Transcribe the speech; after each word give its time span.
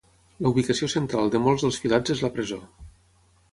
La 0.45 0.51
ubicació 0.53 0.89
central 0.93 1.29
de 1.35 1.43
molts 1.45 1.67
dels 1.67 1.79
filats 1.85 2.17
és 2.17 2.25
la 2.27 2.33
presó. 2.39 2.61